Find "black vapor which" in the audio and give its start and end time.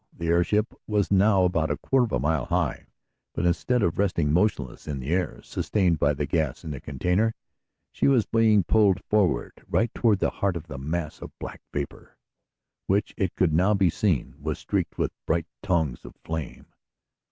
11.37-13.13